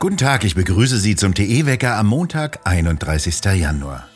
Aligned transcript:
Guten 0.00 0.16
Tag, 0.16 0.44
ich 0.44 0.54
begrüße 0.54 0.96
Sie 0.96 1.14
zum 1.14 1.34
TE-Wecker 1.34 1.94
am 1.94 2.06
Montag, 2.06 2.60
31. 2.64 3.44
Januar. 3.44 4.08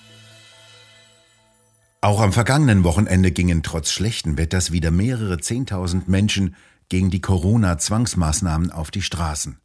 Auch 2.01 2.23
am 2.23 2.33
vergangenen 2.33 2.85
Wochenende 2.85 3.31
gingen 3.33 3.63
trotz 3.63 3.93
schlechten 3.93 4.39
Wetters 4.39 4.73
wieder 4.73 4.91
mehrere 4.91 5.41
Zehntausend 5.41 6.09
Menschen 6.09 6.57
gegen 6.89 7.11
die 7.11 7.21
Corona-Zwangsmaßnahmen 7.21 8.71
auf 8.71 8.91
die 8.91 9.03
Straßen. 9.03 9.59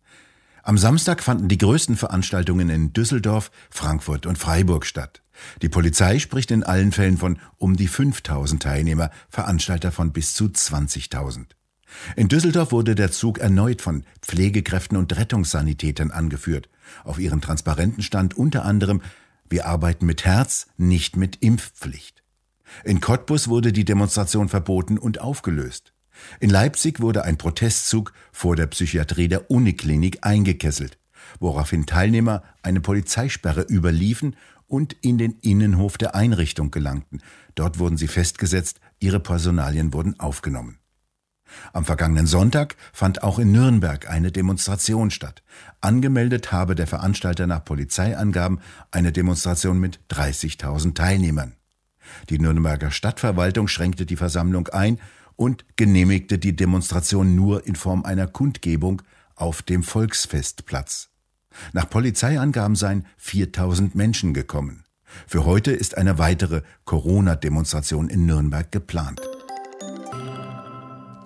Am 0.62 0.78
Samstag 0.78 1.24
fanden 1.24 1.48
die 1.48 1.58
größten 1.58 1.96
Veranstaltungen 1.96 2.70
in 2.70 2.92
Düsseldorf, 2.92 3.50
Frankfurt 3.70 4.26
und 4.26 4.38
Freiburg 4.38 4.86
statt. 4.86 5.22
Die 5.62 5.70
Polizei 5.70 6.20
spricht 6.20 6.52
in 6.52 6.64
allen 6.64 6.92
Fällen 6.92 7.18
von 7.18 7.40
um 7.56 7.78
die 7.78 7.88
5000 7.88 8.62
Teilnehmer, 8.62 9.10
Veranstalter 9.30 9.94
von 9.94 10.12
bis 10.12 10.34
zu 10.34 10.48
20.000. 10.48 11.46
In 12.16 12.28
Düsseldorf 12.28 12.72
wurde 12.72 12.96
der 12.96 13.12
Zug 13.12 13.40
erneut 13.40 13.82
von 13.82 14.04
Pflegekräften 14.22 14.98
und 14.98 15.16
Rettungssanitätern 15.16 16.12
angeführt. 16.12 16.70
Auf 17.04 17.20
ihren 17.20 17.42
Transparenten 17.42 18.04
stand 18.04 18.38
unter 18.38 18.66
anderem 18.66 19.02
Wir 19.50 19.66
arbeiten 19.66 20.06
mit 20.06 20.26
Herz, 20.26 20.68
nicht 20.78 21.16
mit 21.16 21.38
Impfpflicht. 21.38 22.24
In 22.84 23.00
Cottbus 23.00 23.48
wurde 23.48 23.72
die 23.72 23.86
Demonstration 23.86 24.50
verboten 24.50 24.98
und 24.98 25.22
aufgelöst. 25.22 25.94
In 26.40 26.50
Leipzig 26.50 27.00
wurde 27.00 27.24
ein 27.24 27.38
Protestzug 27.38 28.14
vor 28.32 28.56
der 28.56 28.68
Psychiatrie 28.68 29.28
der 29.28 29.50
Uniklinik 29.50 30.20
eingekesselt, 30.22 30.98
woraufhin 31.40 31.86
Teilnehmer 31.86 32.44
eine 32.62 32.82
Polizeisperre 32.82 33.62
überliefen 33.62 34.36
und 34.68 34.96
in 35.02 35.18
den 35.18 35.34
Innenhof 35.42 35.98
der 35.98 36.16
Einrichtung 36.16 36.72
gelangten. 36.72 37.22
Dort 37.56 37.80
wurden 37.80 37.98
sie 37.98 38.08
festgesetzt, 38.08 38.80
ihre 39.00 39.20
Personalien 39.20 39.94
wurden 39.94 40.20
aufgenommen. 40.20 40.79
Am 41.74 41.86
vergangenen 41.86 42.28
Sonntag 42.28 42.76
fand 42.94 43.24
auch 43.24 43.40
in 43.40 43.52
Nürnberg 43.52 44.10
eine 44.10 44.32
Demonstration 44.32 45.12
statt. 45.12 45.44
Angemeldet 45.82 46.52
habe 46.52 46.76
der 46.76 46.88
Veranstalter 46.88 47.48
nach 47.48 47.64
Polizeiangaben 47.64 48.60
eine 48.92 49.12
Demonstration 49.12 49.80
mit 49.80 50.00
30.000 50.10 50.96
Teilnehmern. 50.96 51.56
Die 52.30 52.40
Nürnberger 52.40 52.92
Stadtverwaltung 52.92 53.68
schränkte 53.68 54.06
die 54.06 54.16
Versammlung 54.16 54.68
ein 54.70 55.00
und 55.36 55.66
genehmigte 55.76 56.38
die 56.38 56.56
Demonstration 56.56 57.36
nur 57.36 57.66
in 57.66 57.76
Form 57.76 58.04
einer 58.04 58.28
Kundgebung 58.28 59.02
auf 59.36 59.62
dem 59.62 59.84
Volksfestplatz. 59.84 61.10
Nach 61.74 61.90
Polizeiangaben 61.90 62.76
seien 62.76 63.06
4000 63.18 63.96
Menschen 63.96 64.34
gekommen. 64.34 64.84
Für 65.28 65.46
heute 65.46 65.72
ist 65.72 65.98
eine 65.98 66.18
weitere 66.20 66.62
Corona-Demonstration 66.86 68.10
in 68.10 68.26
Nürnberg 68.26 68.72
geplant. 68.72 69.22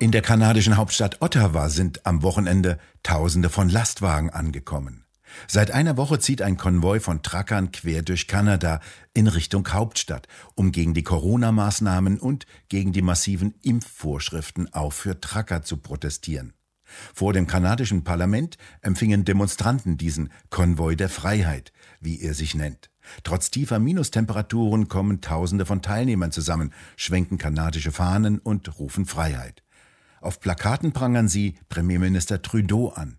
In 0.04 0.12
der 0.12 0.22
kanadischen 0.22 0.76
Hauptstadt 0.76 1.22
Ottawa 1.22 1.70
sind 1.70 2.06
am 2.06 2.23
Wochenende 2.23 2.78
Tausende 3.04 3.50
von 3.50 3.70
Lastwagen 3.70 4.32
angekommen. 4.32 5.06
Seit 5.48 5.72
einer 5.72 5.96
Woche 5.96 6.20
zieht 6.20 6.42
ein 6.42 6.58
Konvoi 6.58 7.00
von 7.00 7.22
Truckern 7.22 7.72
quer 7.72 8.02
durch 8.02 8.28
Kanada 8.28 8.81
in 9.14 9.28
Richtung 9.28 9.66
Hauptstadt, 9.72 10.28
um 10.56 10.74
gegen 10.74 10.94
die 10.94 11.04
Corona-Maßnahmen 11.04 12.20
und 12.20 12.48
gegen 12.68 12.92
die 12.92 13.02
massiven 13.02 13.54
Impfvorschriften 13.62 14.74
auch 14.74 14.92
für 14.92 15.22
Trucker 15.22 15.64
zu 15.64 15.78
protestieren. 15.78 16.52
Vor 17.14 17.31
dem 17.31 17.48
kanadischen 17.48 18.04
Parlament 18.04 18.58
empfingen 18.81 19.24
Demonstranten 19.24 19.96
diesen 19.96 20.34
Konvoi 20.50 20.98
der 20.98 21.08
Freiheit, 21.08 21.72
wie 22.02 22.20
er 22.20 22.34
sich 22.34 22.56
nennt. 22.56 22.90
Trotz 23.24 23.52
tiefer 23.52 23.80
Minustemperaturen 23.80 24.90
kommen 24.90 25.22
Tausende 25.22 25.66
von 25.66 25.81
Teilnehmern 25.81 26.34
zusammen, 26.34 26.74
schwenken 26.98 27.38
kanadische 27.38 27.94
Fahnen 27.94 28.40
und 28.40 28.78
rufen 28.80 29.06
Freiheit. 29.06 29.62
Auf 30.23 30.39
Plakaten 30.39 30.93
prangern 30.93 31.27
sie 31.27 31.57
Premierminister 31.67 32.41
Trudeau 32.41 32.88
an. 32.88 33.17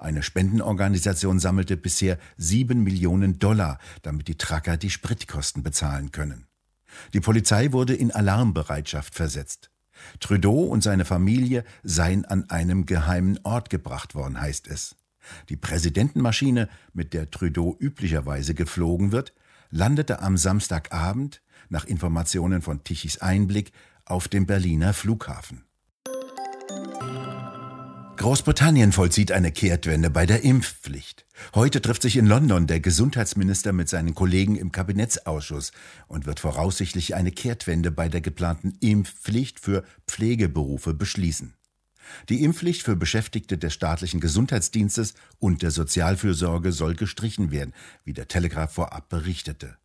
Eine 0.00 0.24
Spendenorganisation 0.24 1.38
sammelte 1.38 1.76
bisher 1.76 2.18
sieben 2.36 2.82
Millionen 2.82 3.38
Dollar, 3.38 3.78
damit 4.02 4.26
die 4.26 4.36
Trucker 4.36 4.76
die 4.76 4.90
Spritkosten 4.90 5.62
bezahlen 5.62 6.10
können. 6.10 6.48
Die 7.12 7.20
Polizei 7.20 7.70
wurde 7.70 7.94
in 7.94 8.10
Alarmbereitschaft 8.10 9.14
versetzt. 9.14 9.70
Trudeau 10.18 10.64
und 10.64 10.82
seine 10.82 11.04
Familie 11.04 11.62
seien 11.84 12.24
an 12.24 12.50
einem 12.50 12.84
geheimen 12.84 13.38
Ort 13.44 13.70
gebracht 13.70 14.16
worden, 14.16 14.40
heißt 14.40 14.66
es. 14.66 14.96
Die 15.50 15.56
Präsidentenmaschine, 15.56 16.68
mit 16.92 17.14
der 17.14 17.30
Trudeau 17.30 17.76
üblicherweise 17.78 18.54
geflogen 18.54 19.12
wird, 19.12 19.34
landete 19.70 20.20
am 20.20 20.36
Samstagabend, 20.36 21.42
nach 21.68 21.84
Informationen 21.84 22.60
von 22.60 22.82
Tichys 22.82 23.18
Einblick, 23.18 23.70
auf 24.04 24.26
dem 24.26 24.46
Berliner 24.46 24.94
Flughafen. 24.94 25.62
Großbritannien 28.20 28.92
vollzieht 28.92 29.32
eine 29.32 29.50
Kehrtwende 29.50 30.10
bei 30.10 30.26
der 30.26 30.44
Impfpflicht. 30.44 31.24
Heute 31.54 31.80
trifft 31.80 32.02
sich 32.02 32.18
in 32.18 32.26
London 32.26 32.66
der 32.66 32.78
Gesundheitsminister 32.78 33.72
mit 33.72 33.88
seinen 33.88 34.14
Kollegen 34.14 34.56
im 34.56 34.72
Kabinettsausschuss 34.72 35.72
und 36.06 36.26
wird 36.26 36.38
voraussichtlich 36.38 37.14
eine 37.14 37.32
Kehrtwende 37.32 37.90
bei 37.90 38.10
der 38.10 38.20
geplanten 38.20 38.76
Impfpflicht 38.80 39.58
für 39.58 39.84
Pflegeberufe 40.06 40.92
beschließen. 40.92 41.54
Die 42.28 42.44
Impfpflicht 42.44 42.82
für 42.82 42.94
Beschäftigte 42.94 43.56
des 43.56 43.72
staatlichen 43.72 44.20
Gesundheitsdienstes 44.20 45.14
und 45.38 45.62
der 45.62 45.70
Sozialfürsorge 45.70 46.72
soll 46.72 46.96
gestrichen 46.96 47.50
werden, 47.50 47.72
wie 48.04 48.12
der 48.12 48.28
Telegraph 48.28 48.74
vorab 48.74 49.08
berichtete. 49.08 49.78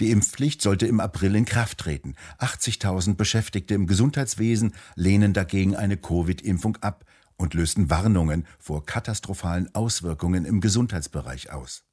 Die 0.00 0.10
Impfpflicht 0.10 0.62
sollte 0.62 0.86
im 0.86 1.00
April 1.00 1.34
in 1.36 1.44
Kraft 1.44 1.78
treten. 1.78 2.14
80.000 2.38 3.14
Beschäftigte 3.14 3.74
im 3.74 3.86
Gesundheitswesen 3.86 4.72
lehnen 4.94 5.32
dagegen 5.32 5.76
eine 5.76 5.96
Covid-Impfung 5.96 6.76
ab, 6.78 7.04
und 7.36 7.54
lösten 7.54 7.90
Warnungen 7.90 8.46
vor 8.58 8.84
katastrophalen 8.84 9.74
Auswirkungen 9.74 10.44
im 10.44 10.60
Gesundheitsbereich 10.60 11.52
aus. 11.52 11.84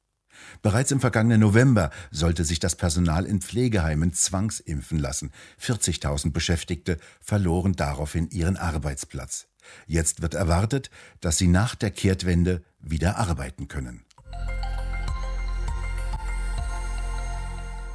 Bereits 0.62 0.90
im 0.90 1.00
vergangenen 1.00 1.40
November 1.40 1.90
sollte 2.10 2.44
sich 2.44 2.58
das 2.58 2.74
Personal 2.74 3.24
in 3.24 3.40
Pflegeheimen 3.40 4.12
zwangsimpfen 4.12 4.98
lassen. 4.98 5.30
40.000 5.60 6.32
Beschäftigte 6.32 6.98
verloren 7.20 7.74
daraufhin 7.74 8.28
ihren 8.30 8.56
Arbeitsplatz. 8.56 9.46
Jetzt 9.86 10.22
wird 10.22 10.34
erwartet, 10.34 10.90
dass 11.20 11.38
sie 11.38 11.46
nach 11.46 11.76
der 11.76 11.92
Kehrtwende 11.92 12.64
wieder 12.80 13.16
arbeiten 13.16 13.68
können. 13.68 14.03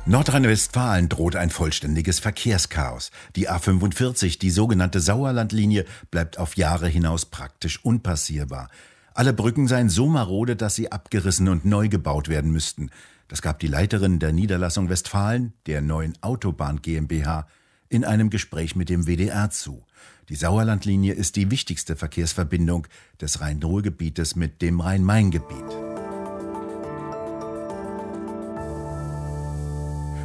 Nordrhein-Westfalen 0.10 1.08
droht 1.08 1.36
ein 1.36 1.52
vollständiges 1.52 2.18
Verkehrschaos. 2.18 3.12
Die 3.36 3.48
A45, 3.48 4.40
die 4.40 4.50
sogenannte 4.50 5.02
Sauerlandlinie, 5.02 5.86
bleibt 6.10 6.40
auf 6.40 6.58
Jahre 6.58 6.88
hinaus 6.88 7.26
praktisch 7.26 7.86
unpassierbar. 7.86 8.70
Alle 9.14 9.34
Brücken 9.34 9.68
seien 9.68 9.88
so 9.88 10.08
marode, 10.08 10.56
dass 10.56 10.74
sie 10.74 10.92
abgerissen 10.92 11.48
und 11.48 11.64
neu 11.64 11.90
gebaut 11.90 12.28
werden 12.28 12.50
müssten. 12.50 12.90
Das 13.28 13.44
gab 13.44 13.60
die 13.60 13.68
Leiterin 13.68 14.18
der 14.18 14.34
Niederlassung 14.34 14.90
Westfalen, 14.90 15.54
der 15.68 15.82
neuen 15.82 16.18
Autobahn 16.22 16.82
GmbH, 16.82 17.48
in 17.88 18.04
einem 18.04 18.32
Gespräch 18.32 18.76
mit 18.76 18.90
dem 18.90 19.06
WDR 19.06 19.52
zu. 19.52 19.86
Die 20.30 20.36
Sauerlandlinie 20.36 21.14
ist 21.14 21.36
die 21.36 21.52
wichtigste 21.52 21.96
Verkehrsverbindung 21.96 22.88
des 23.22 23.42
Rhein-Ruhr-Gebietes 23.42 24.36
mit 24.36 24.64
dem 24.64 24.80
Rhein-Main-Gebiet. 24.80 25.89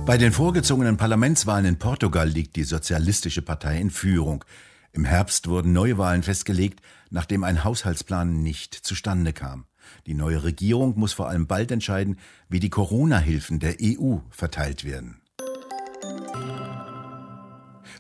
Bei 0.07 0.19
den 0.19 0.33
vorgezogenen 0.33 0.99
Parlamentswahlen 0.99 1.65
in 1.65 1.79
Portugal 1.79 2.29
liegt 2.29 2.57
die 2.57 2.65
Sozialistische 2.65 3.41
Partei 3.41 3.81
in 3.81 3.89
Führung. 3.89 4.45
Im 4.93 5.07
Herbst 5.07 5.49
wurden 5.49 5.73
Neuwahlen 5.73 6.23
festgelegt, 6.23 6.81
nachdem 7.09 7.43
ein 7.43 7.65
Haushaltsplan 7.65 8.43
nicht 8.43 8.75
zustande 8.75 9.33
kam. 9.33 9.65
Die 10.07 10.13
neue 10.13 10.45
Regierung 10.45 10.99
muss 10.99 11.15
vor 11.15 11.31
allem 11.31 11.47
bald 11.47 11.71
entscheiden, 11.71 12.19
wie 12.51 12.61
die 12.61 12.69
Corona-Hilfen 12.69 13.61
der 13.61 13.77
EU 13.83 14.19
verteilt 14.29 14.85
werden. 14.85 15.23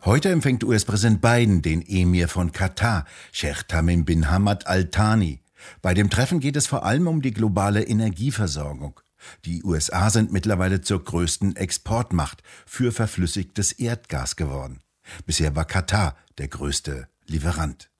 Heute 0.04 0.28
empfängt 0.28 0.62
US-Präsident 0.62 1.22
Biden 1.22 1.62
den 1.62 1.80
Emir 1.80 2.28
von 2.28 2.52
Katar, 2.52 3.06
Sheikh 3.32 3.62
Tamim 3.66 4.04
bin 4.04 4.30
Hamad 4.30 4.66
Al 4.66 4.90
Thani. 4.90 5.40
Bei 5.80 5.94
dem 5.94 6.10
Treffen 6.10 6.40
geht 6.40 6.56
es 6.56 6.66
vor 6.66 6.84
allem 6.84 7.06
um 7.06 7.22
die 7.22 7.32
globale 7.32 7.82
Energieversorgung. 7.82 9.00
Die 9.44 9.62
USA 9.64 10.10
sind 10.10 10.32
mittlerweile 10.32 10.80
zur 10.80 11.02
größten 11.02 11.56
Exportmacht 11.56 12.42
für 12.66 12.92
verflüssigtes 12.92 13.72
Erdgas 13.72 14.36
geworden. 14.36 14.80
Bisher 15.26 15.54
war 15.54 15.64
Katar 15.64 16.16
der 16.38 16.48
größte 16.48 17.08
Lieferant. 17.26 17.90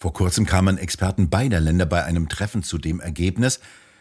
Vor 0.00 0.12
kurzem 0.12 0.46
kamen 0.46 0.78
Experten 0.78 1.30
beider 1.30 1.60
Länder 1.60 1.86
bei 1.86 2.04
einem 2.04 2.28
Treffen 2.28 2.62
zu 2.62 2.78
dem 2.78 3.00
Ergebnis, 3.00 3.60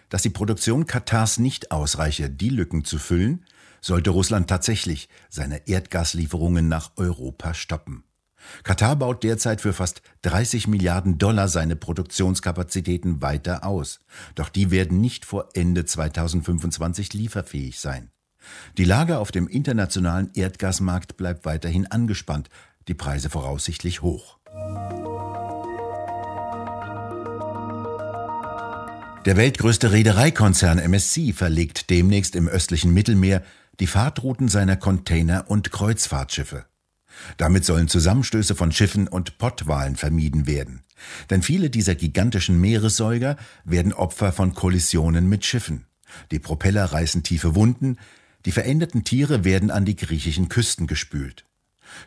dass 0.09 0.21
die 0.21 0.29
Produktion 0.29 0.85
Katars 0.85 1.37
nicht 1.39 1.71
ausreiche, 1.71 2.29
die 2.29 2.49
Lücken 2.49 2.85
zu 2.85 2.97
füllen, 2.97 3.45
sollte 3.81 4.09
Russland 4.09 4.49
tatsächlich 4.49 5.09
seine 5.29 5.67
Erdgaslieferungen 5.67 6.67
nach 6.67 6.91
Europa 6.95 7.53
stoppen. 7.53 8.03
Katar 8.63 8.95
baut 8.95 9.23
derzeit 9.23 9.61
für 9.61 9.73
fast 9.73 10.01
30 10.23 10.67
Milliarden 10.67 11.17
Dollar 11.17 11.47
seine 11.47 11.75
Produktionskapazitäten 11.75 13.21
weiter 13.21 13.65
aus. 13.65 13.99
Doch 14.35 14.49
die 14.49 14.71
werden 14.71 14.99
nicht 15.01 15.25
vor 15.25 15.49
Ende 15.53 15.85
2025 15.85 17.13
lieferfähig 17.13 17.79
sein. 17.79 18.11
Die 18.77 18.85
Lage 18.85 19.17
auf 19.19 19.31
dem 19.31 19.47
internationalen 19.47 20.31
Erdgasmarkt 20.33 21.17
bleibt 21.17 21.45
weiterhin 21.45 21.87
angespannt, 21.87 22.49
die 22.87 22.93
Preise 22.93 23.29
voraussichtlich 23.29 24.01
hoch. 24.01 24.37
Der 29.25 29.35
weltgrößte 29.35 29.91
Reedereikonzern 29.91 30.79
MSC 30.79 31.33
verlegt 31.33 31.89
demnächst 31.89 32.33
im 32.35 32.47
östlichen 32.47 32.93
Mittelmeer 32.93 33.43
die 33.81 33.87
Fahrtrouten 33.87 34.47
seiner 34.47 34.77
Container- 34.77 35.49
und 35.49 35.71
Kreuzfahrtschiffe. 35.71 36.65
Damit 37.37 37.65
sollen 37.65 37.87
Zusammenstöße 37.87 38.55
von 38.55 38.71
Schiffen 38.71 39.07
und 39.07 39.37
Pottwalen 39.37 39.95
vermieden 39.95 40.47
werden. 40.47 40.83
Denn 41.29 41.41
viele 41.41 41.69
dieser 41.69 41.95
gigantischen 41.95 42.59
Meeressäuger 42.59 43.37
werden 43.63 43.93
Opfer 43.93 44.31
von 44.31 44.53
Kollisionen 44.53 45.27
mit 45.29 45.45
Schiffen. 45.45 45.85
Die 46.31 46.39
Propeller 46.39 46.85
reißen 46.85 47.23
tiefe 47.23 47.55
Wunden, 47.55 47.97
die 48.45 48.51
veränderten 48.51 49.03
Tiere 49.03 49.43
werden 49.43 49.71
an 49.71 49.85
die 49.85 49.95
griechischen 49.95 50.49
Küsten 50.49 50.87
gespült. 50.87 51.45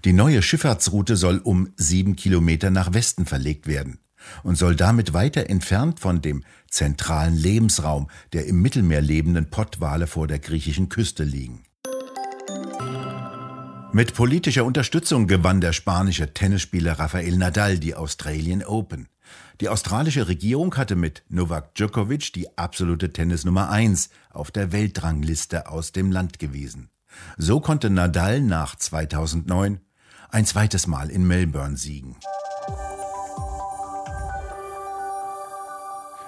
Die 0.04 0.12
neue 0.12 0.42
Schifffahrtsroute 0.42 1.16
soll 1.16 1.38
um 1.38 1.72
sieben 1.76 2.16
Kilometer 2.16 2.70
nach 2.70 2.92
Westen 2.92 3.26
verlegt 3.26 3.66
werden 3.66 3.98
und 4.42 4.56
soll 4.56 4.76
damit 4.76 5.12
weiter 5.12 5.48
entfernt 5.48 6.00
von 6.00 6.20
dem 6.20 6.44
zentralen 6.68 7.36
Lebensraum 7.36 8.08
der 8.32 8.46
im 8.46 8.60
Mittelmeer 8.60 9.00
lebenden 9.00 9.50
Pottwale 9.50 10.06
vor 10.06 10.26
der 10.26 10.38
griechischen 10.38 10.88
Küste 10.88 11.24
liegen. 11.24 11.64
Mit 13.92 14.14
politischer 14.14 14.64
Unterstützung 14.64 15.26
gewann 15.26 15.60
der 15.60 15.72
spanische 15.72 16.32
Tennisspieler 16.32 17.00
Rafael 17.00 17.36
Nadal 17.36 17.76
die 17.76 17.96
Australian 17.96 18.62
Open. 18.62 19.08
Die 19.60 19.68
australische 19.68 20.28
Regierung 20.28 20.76
hatte 20.76 20.94
mit 20.94 21.24
Novak 21.28 21.74
Djokovic 21.74 22.32
die 22.32 22.56
absolute 22.56 23.12
Tennis 23.12 23.44
Nummer 23.44 23.68
1 23.68 24.10
auf 24.30 24.52
der 24.52 24.70
Weltrangliste 24.70 25.66
aus 25.66 25.90
dem 25.90 26.12
Land 26.12 26.38
gewiesen. 26.38 26.90
So 27.36 27.60
konnte 27.60 27.90
Nadal 27.90 28.40
nach 28.40 28.76
2009 28.76 29.80
ein 30.30 30.46
zweites 30.46 30.86
Mal 30.86 31.10
in 31.10 31.26
Melbourne 31.26 31.76
siegen. 31.76 32.14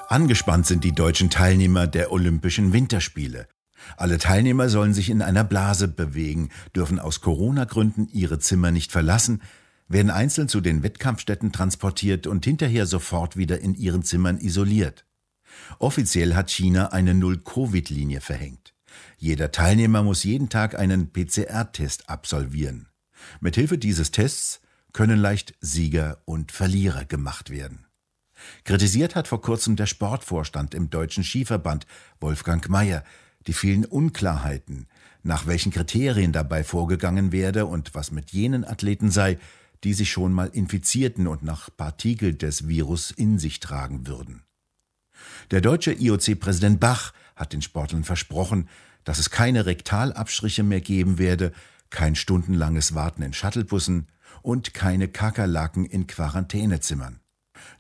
Angespannt 0.09 0.67
sind 0.67 0.83
die 0.83 0.93
deutschen 0.93 1.31
Teilnehmer 1.31 1.87
der 1.87 2.11
Olympischen 2.11 2.73
Winterspiele. 2.73 3.47
Alle 3.97 4.19
Teilnehmer 4.19 4.69
sollen 4.69 4.95
sich 4.95 5.11
in 5.11 5.23
einer 5.23 5.45
Blase 5.45 5.89
bewegen, 5.89 6.51
dürfen 6.75 6.99
aus 6.99 7.21
Corona-Gründen 7.21 8.09
ihre 8.13 8.39
Zimmer 8.39 8.71
nicht 8.71 8.93
verlassen, 8.93 9.43
werden 9.89 10.11
einzeln 10.11 10.49
zu 10.49 10.61
den 10.61 10.83
Wettkampfstätten 10.83 11.53
transportiert 11.53 12.27
und 12.27 12.45
hinterher 12.45 12.87
sofort 12.87 13.37
wieder 13.37 13.61
in 13.61 13.75
ihren 13.75 14.03
Zimmern 14.03 14.39
isoliert. 14.39 15.05
Offiziell 15.79 16.35
hat 16.35 16.51
China 16.51 16.93
eine 16.93 17.15
Null-Covid-Linie 17.15 18.21
verhängt. 18.21 18.75
Jeder 19.19 19.53
Teilnehmer 19.53 20.03
muss 20.03 20.25
jeden 20.25 20.49
Tag 20.49 20.79
einen 20.79 21.13
PCR-Test 21.13 22.09
absolvieren. 22.09 22.89
Mithilfe 23.41 23.79
dieses 23.79 24.11
Tests 24.11 24.61
können 24.93 25.19
leicht 25.19 25.55
Sieger 25.61 26.23
und 26.25 26.53
Verlierer 26.53 27.05
gemacht 27.05 27.51
werden. 27.51 27.87
Kritisiert 28.65 29.15
hat 29.15 29.29
vor 29.29 29.41
kurzem 29.41 29.77
der 29.77 29.87
Sportvorstand 29.87 30.75
im 30.75 30.91
Deutschen 30.91 31.25
Skiverband 31.25 31.87
Wolfgang 32.21 32.69
Mayer, 32.69 33.05
die 33.47 33.53
vielen 33.53 33.85
Unklarheiten, 33.85 34.87
nach 35.23 35.47
welchen 35.47 35.73
Kriterien 35.73 36.33
dabei 36.33 36.65
vorgegangen 36.65 37.33
werde 37.33 37.67
und 37.67 37.95
was 37.95 38.11
mit 38.11 38.31
jenen 38.31 38.65
Athleten 38.65 39.11
sei, 39.11 39.39
die 39.85 39.95
sich 39.95 40.11
schon 40.11 40.33
mal 40.33 40.49
infizierten 40.49 41.27
und 41.27 41.43
nach 41.43 41.69
Partikel 41.77 42.35
des 42.35 42.69
Virus 42.69 43.11
in 43.11 43.39
sich 43.39 43.61
tragen 43.61 44.07
würden. 44.07 44.43
Der 45.51 45.61
deutsche 45.61 45.93
IOC-Präsident 45.93 46.81
Bach 46.81 47.13
hat 47.37 47.53
den 47.53 47.63
Sportlern 47.63 48.05
versprochen, 48.05 48.69
dass 49.05 49.19
es 49.19 49.31
keine 49.31 49.67
Rektalabstriche 49.67 50.63
mehr 50.63 50.81
geben 50.81 51.19
werde, 51.19 51.53
kein 51.91 52.15
stundenlanges 52.15 52.95
Warten 52.95 53.23
in 53.23 53.33
Shuttlebussen 53.33 54.09
und 54.43 54.75
keine 54.75 55.09
Kakerlaken 55.09 55.85
in 55.85 56.07
Quarantänezimmern. 56.07 57.21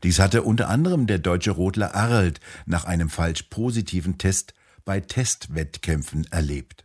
Dies 0.03 0.19
hatte 0.19 0.43
unter 0.43 0.69
anderem 0.69 1.07
der 1.07 1.19
deutsche 1.19 1.53
Rodler 1.53 1.95
Arlt 1.95 2.41
nach 2.67 2.85
einem 2.85 3.09
falsch 3.09 3.45
positiven 3.45 4.19
Test 4.19 4.55
bei 4.85 5.01
Testwettkämpfen 5.01 6.27
erlebt. 6.31 6.85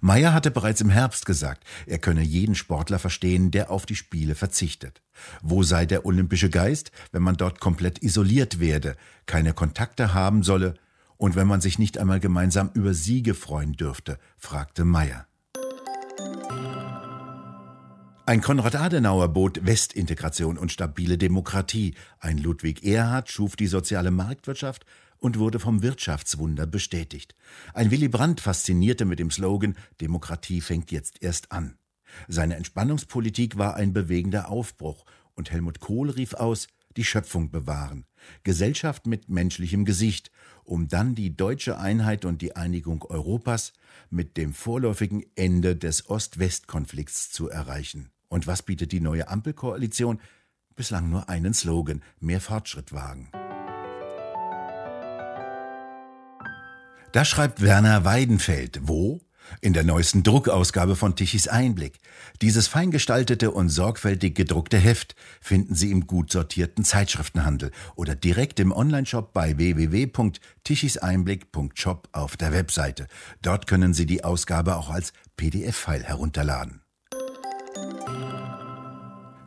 Meyer 0.00 0.32
hatte 0.32 0.50
bereits 0.50 0.80
im 0.80 0.90
Herbst 0.90 1.26
gesagt, 1.26 1.64
er 1.86 1.98
könne 1.98 2.22
jeden 2.22 2.54
Sportler 2.54 2.98
verstehen, 2.98 3.50
der 3.50 3.70
auf 3.70 3.86
die 3.86 3.96
Spiele 3.96 4.34
verzichtet. 4.34 5.02
Wo 5.42 5.62
sei 5.62 5.86
der 5.86 6.04
olympische 6.04 6.50
Geist, 6.50 6.92
wenn 7.12 7.22
man 7.22 7.36
dort 7.36 7.60
komplett 7.60 8.02
isoliert 8.02 8.60
werde, 8.60 8.96
keine 9.26 9.52
Kontakte 9.52 10.14
haben 10.14 10.42
solle 10.42 10.74
und 11.16 11.36
wenn 11.36 11.46
man 11.46 11.60
sich 11.60 11.78
nicht 11.78 11.98
einmal 11.98 12.20
gemeinsam 12.20 12.70
über 12.74 12.94
Siege 12.94 13.34
freuen 13.34 13.72
dürfte, 13.72 14.18
fragte 14.38 14.84
Meyer. 14.84 15.26
Ein 18.30 18.42
Konrad 18.42 18.76
Adenauer 18.76 19.28
bot 19.28 19.66
Westintegration 19.66 20.56
und 20.56 20.70
stabile 20.70 21.18
Demokratie. 21.18 21.96
Ein 22.20 22.38
Ludwig 22.38 22.84
Erhard 22.84 23.28
schuf 23.28 23.56
die 23.56 23.66
soziale 23.66 24.12
Marktwirtschaft 24.12 24.86
und 25.20 25.38
wurde 25.38 25.60
vom 25.60 25.82
Wirtschaftswunder 25.82 26.66
bestätigt. 26.66 27.36
Ein 27.72 27.90
Willy 27.90 28.08
Brandt 28.08 28.40
faszinierte 28.40 29.04
mit 29.04 29.18
dem 29.18 29.30
Slogan 29.30 29.76
Demokratie 30.00 30.60
fängt 30.60 30.90
jetzt 30.90 31.22
erst 31.22 31.52
an. 31.52 31.76
Seine 32.26 32.56
Entspannungspolitik 32.56 33.56
war 33.56 33.76
ein 33.76 33.92
bewegender 33.92 34.48
Aufbruch 34.48 35.04
und 35.34 35.52
Helmut 35.52 35.78
Kohl 35.80 36.10
rief 36.10 36.34
aus 36.34 36.66
die 36.96 37.04
Schöpfung 37.04 37.50
bewahren, 37.50 38.04
Gesellschaft 38.42 39.06
mit 39.06 39.28
menschlichem 39.28 39.84
Gesicht, 39.84 40.30
um 40.64 40.88
dann 40.88 41.14
die 41.14 41.36
deutsche 41.36 41.78
Einheit 41.78 42.24
und 42.24 42.42
die 42.42 42.56
Einigung 42.56 43.04
Europas 43.04 43.72
mit 44.10 44.36
dem 44.36 44.52
vorläufigen 44.52 45.24
Ende 45.36 45.76
des 45.76 46.10
Ost-West-Konflikts 46.10 47.30
zu 47.30 47.48
erreichen. 47.48 48.10
Und 48.28 48.46
was 48.46 48.62
bietet 48.62 48.92
die 48.92 49.00
neue 49.00 49.28
Ampelkoalition? 49.28 50.20
Bislang 50.74 51.10
nur 51.10 51.28
einen 51.28 51.54
Slogan, 51.54 52.02
mehr 52.18 52.40
Fortschritt 52.40 52.92
wagen. 52.92 53.30
Da 57.12 57.24
schreibt 57.24 57.60
Werner 57.60 58.04
Weidenfeld, 58.04 58.78
wo? 58.82 59.20
In 59.60 59.72
der 59.72 59.82
neuesten 59.82 60.22
Druckausgabe 60.22 60.94
von 60.94 61.16
Tichys 61.16 61.48
Einblick. 61.48 61.98
Dieses 62.40 62.68
fein 62.68 62.92
gestaltete 62.92 63.50
und 63.50 63.68
sorgfältig 63.68 64.36
gedruckte 64.36 64.78
Heft 64.78 65.16
finden 65.40 65.74
Sie 65.74 65.90
im 65.90 66.06
gut 66.06 66.30
sortierten 66.30 66.84
Zeitschriftenhandel 66.84 67.72
oder 67.96 68.14
direkt 68.14 68.60
im 68.60 68.70
Onlineshop 68.70 69.32
bei 69.32 69.58
www.tichiseinblick.shop 69.58 72.10
auf 72.12 72.36
der 72.36 72.52
Webseite. 72.52 73.08
Dort 73.42 73.66
können 73.66 73.92
Sie 73.92 74.06
die 74.06 74.22
Ausgabe 74.22 74.76
auch 74.76 74.88
als 74.88 75.12
PDF-File 75.36 76.04
herunterladen. 76.04 76.82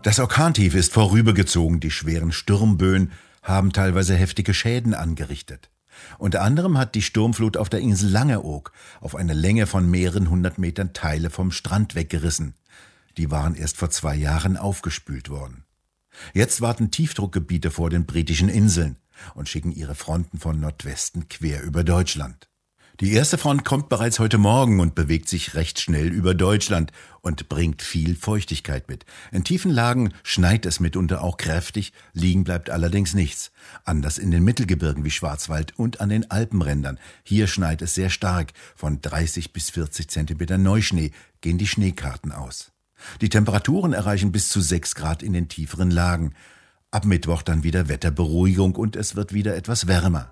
Das 0.02 0.20
Orkantief 0.20 0.76
ist 0.76 0.92
vorübergezogen, 0.92 1.80
die 1.80 1.92
schweren 1.92 2.34
Sturmböen 2.34 3.14
haben 3.42 3.72
teilweise 3.72 4.16
heftige 4.16 4.54
Schäden 4.54 4.94
angerichtet. 4.94 5.70
Unter 6.18 6.42
anderem 6.42 6.78
hat 6.78 6.96
die 6.96 7.02
Sturmflut 7.02 7.58
auf 7.58 7.70
der 7.70 7.80
Insel 7.80 8.10
Langeoog 8.10 8.72
auf 9.02 9.16
eine 9.16 9.34
Länge 9.34 9.68
von 9.68 9.90
mehreren 9.90 10.30
hundert 10.30 10.58
Metern 10.58 10.94
Teile 10.94 11.30
vom 11.30 11.52
Strand 11.52 11.96
weggerissen. 11.96 12.56
Die 13.18 13.32
waren 13.32 13.56
erst 13.56 13.78
vor 13.78 13.90
zwei 13.90 14.16
Jahren 14.16 14.58
aufgespült 14.58 15.30
worden. 15.30 15.66
Jetzt 16.34 16.62
warten 16.62 16.92
Tiefdruckgebiete 16.92 17.72
vor 17.72 17.90
den 17.90 18.06
britischen 18.06 18.50
Inseln 18.50 18.98
und 19.36 19.50
schicken 19.50 19.72
ihre 19.72 19.96
Fronten 19.96 20.40
von 20.40 20.60
Nordwesten 20.60 21.28
quer 21.30 21.64
über 21.64 21.84
Deutschland. 21.84 22.50
Die 23.00 23.14
erste 23.14 23.40
Front 23.40 23.66
kommt 23.66 23.90
bereits 23.90 24.20
heute 24.20 24.38
Morgen 24.38 24.80
und 24.80 24.94
bewegt 24.94 25.28
sich 25.28 25.56
recht 25.56 25.80
schnell 25.80 26.10
über 26.10 26.36
Deutschland 26.36 26.92
und 27.22 27.50
bringt 27.50 27.82
viel 27.82 28.16
Feuchtigkeit 28.16 28.88
mit. 28.88 29.04
In 29.32 29.44
tiefen 29.44 29.72
Lagen 29.72 30.14
schneit 30.22 30.68
es 30.68 30.80
mitunter 30.80 31.24
auch 31.24 31.38
kräftig, 31.38 31.92
liegen 32.14 32.44
bleibt 32.44 32.70
allerdings 32.70 33.16
nichts. 33.16 33.52
Anders 33.84 34.20
in 34.20 34.30
den 34.30 34.44
Mittelgebirgen 34.44 35.04
wie 35.04 35.10
Schwarzwald 35.10 35.74
und 35.78 36.02
an 36.02 36.10
den 36.10 36.30
Alpenrändern. 36.30 37.00
Hier 37.24 37.48
schneit 37.48 37.82
es 37.82 37.96
sehr 37.96 38.12
stark. 38.12 38.54
Von 38.76 39.02
30 39.02 39.54
bis 39.54 39.72
40 39.72 40.08
Zentimeter 40.10 40.60
Neuschnee 40.60 41.12
gehen 41.42 41.58
die 41.58 41.68
Schneekarten 41.68 42.32
aus. 42.32 42.74
Die 43.22 43.30
Temperaturen 43.30 43.94
erreichen 43.94 44.32
bis 44.32 44.50
zu 44.50 44.62
6 44.62 44.94
Grad 44.94 45.24
in 45.24 45.34
den 45.34 45.50
tieferen 45.50 45.90
Lagen. 45.90 46.36
Ab 46.92 47.06
Mittwoch 47.06 47.42
dann 47.42 47.64
wieder 47.64 47.90
Wetterberuhigung 47.90 48.76
und 48.76 48.96
es 48.96 49.16
wird 49.16 49.34
wieder 49.34 49.56
etwas 49.56 49.88
wärmer. 49.88 50.32